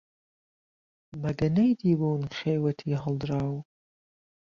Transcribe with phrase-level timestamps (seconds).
[1.21, 3.53] مهگه نهیدیبوون خێوهتی ههڵدراو